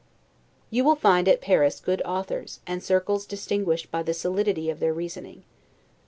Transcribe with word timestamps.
You 0.71 0.83
will 0.83 0.95
find 0.95 1.27
at 1.27 1.41
Paris 1.41 1.79
good 1.79 2.01
authors, 2.05 2.59
and 2.65 2.81
circles 2.81 3.27
distinguished 3.27 3.91
by 3.91 4.01
the 4.01 4.15
solidity 4.15 4.67
of 4.71 4.79
their 4.79 4.95
reasoning. 4.95 5.43